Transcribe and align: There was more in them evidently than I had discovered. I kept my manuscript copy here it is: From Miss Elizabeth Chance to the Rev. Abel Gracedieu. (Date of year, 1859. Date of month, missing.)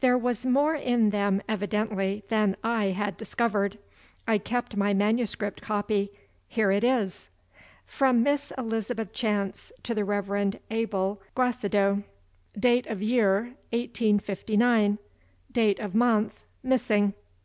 There 0.00 0.18
was 0.18 0.44
more 0.44 0.74
in 0.74 1.10
them 1.10 1.40
evidently 1.48 2.24
than 2.28 2.56
I 2.64 2.86
had 2.86 3.16
discovered. 3.16 3.78
I 4.26 4.36
kept 4.36 4.76
my 4.76 4.92
manuscript 4.92 5.62
copy 5.62 6.10
here 6.48 6.72
it 6.72 6.82
is: 6.82 7.28
From 7.86 8.20
Miss 8.24 8.52
Elizabeth 8.58 9.12
Chance 9.12 9.70
to 9.84 9.94
the 9.94 10.04
Rev. 10.04 10.56
Abel 10.72 11.22
Gracedieu. 11.36 12.02
(Date 12.58 12.88
of 12.88 13.00
year, 13.00 13.54
1859. 13.72 14.98
Date 15.52 15.78
of 15.78 15.94
month, 15.94 16.40
missing.) 16.64 17.14